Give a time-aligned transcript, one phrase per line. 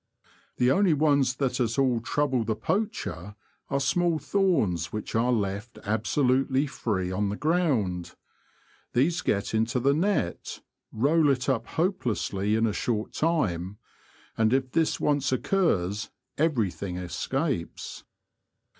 [0.57, 3.35] The only ones that at all trouble the poacher
[3.69, 8.15] are small thorns which are left absolutely free on the ground.
[8.93, 10.59] These get into the net,
[10.91, 13.77] roll it up hopelessly in a short time,
[14.35, 18.03] and if this once occurs everything escapes.